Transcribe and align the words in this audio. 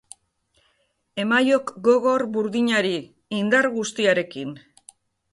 Emaiok 1.23 1.73
gogor 1.87 2.23
burdinari, 2.37 2.93
indar 3.41 3.67
guztiarekin! 3.75 4.55